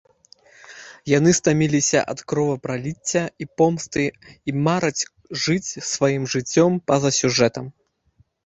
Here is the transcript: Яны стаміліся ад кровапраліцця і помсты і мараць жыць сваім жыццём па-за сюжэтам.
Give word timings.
Яны 1.17 1.31
стаміліся 1.39 1.99
ад 2.13 2.23
кровапраліцця 2.33 3.23
і 3.45 3.49
помсты 3.63 4.05
і 4.53 4.57
мараць 4.69 5.01
жыць 5.45 5.71
сваім 5.93 6.23
жыццём 6.37 6.71
па-за 6.91 7.11
сюжэтам. 7.23 7.65